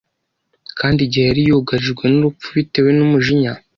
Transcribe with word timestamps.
Kandi 0.79 0.99
igihe 1.03 1.23
yari 1.29 1.41
yugarijwe 1.49 2.03
n’urupfu 2.07 2.47
bitewe 2.57 2.89
n’umujinya 2.97 3.53